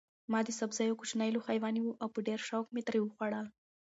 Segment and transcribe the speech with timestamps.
[0.31, 3.47] ما د سبزیو کوچنی لوښی ونیو او په ډېر شوق مې ترې وخوړل.